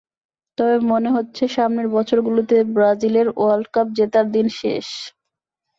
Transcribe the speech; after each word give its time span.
তবে 0.57 0.75
মনে 0.91 1.09
হচ্ছে 1.15 1.43
সামনের 1.55 1.87
বছরগুলোতে 1.95 2.55
ব্রাজিলের 2.75 3.27
ওয়ার্ল্ড 3.33 3.67
কাপ 3.73 3.87
জেতার 3.97 4.27
দিন 4.31 4.47
শেষ। 4.59 4.87